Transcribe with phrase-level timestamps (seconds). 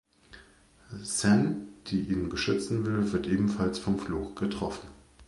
[1.03, 4.87] San, die ihn beschützen will, wird ebenfalls vom Fluch getroffen.